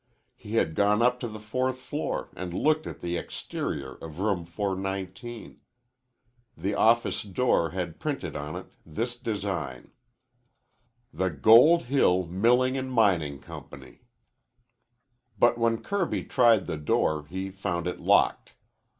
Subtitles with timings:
[0.35, 4.45] He had gone up to the fourth floor and looked at the exterior of Room
[4.45, 5.59] 419.
[6.57, 9.91] The office door had printed on it this design:
[11.13, 14.01] THE GOLD HILL MILLING & MINING COMPANY
[15.37, 18.55] But when Kirby tried the door he found it locked.